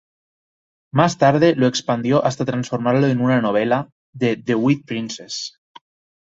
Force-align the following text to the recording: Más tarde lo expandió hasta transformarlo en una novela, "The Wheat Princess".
Más 0.91 1.19
tarde 1.19 1.53
lo 1.55 1.67
expandió 1.67 2.25
hasta 2.25 2.43
transformarlo 2.43 3.05
en 3.05 3.21
una 3.21 3.39
novela, 3.39 3.87
"The 4.17 4.55
Wheat 4.55 4.83
Princess". 4.87 5.59